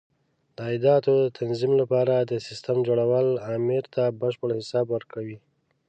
د 0.55 0.57
عایداتو 0.67 1.13
د 1.23 1.27
تنظیم 1.39 1.73
لپاره 1.81 2.15
د 2.29 2.33
سیسټم 2.47 2.77
جوړول 2.87 3.27
امیر 3.55 3.83
ته 3.93 4.03
بشپړ 4.21 4.49
حساب 4.59 4.85
ورکوي. 4.95 5.37